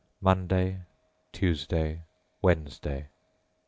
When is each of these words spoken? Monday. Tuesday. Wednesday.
Monday. 0.19 0.79
Tuesday. 1.31 2.05
Wednesday. 2.41 3.09